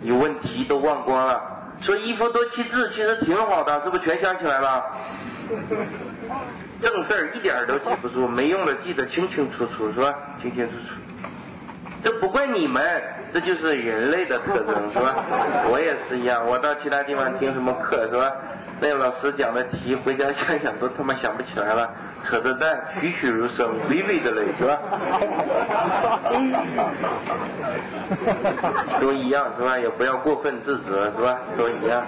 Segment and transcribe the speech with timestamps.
[0.00, 1.40] 你问题都忘光了。
[1.82, 4.84] 说一夫多妻制其实挺好的，是不是全想起来了？
[6.82, 10.14] 正事儿一点都记不住，没用的记得清清楚楚，是吧？
[10.40, 10.94] 清清楚楚。
[12.02, 12.82] 这不怪你们，
[13.32, 15.14] 这就是人类的特征，是吧？
[15.70, 18.30] 我也是一样，我到其他地方听什么课，是吧？
[18.82, 21.90] 那老师讲的题，回家想想都他妈想不起来了，
[22.24, 24.78] 扯着蛋，栩栩如生，娓娓的嘞，是吧？
[29.00, 29.78] 都一样，是吧？
[29.78, 31.36] 也不要过分自责，是吧？
[31.56, 32.04] 都一样。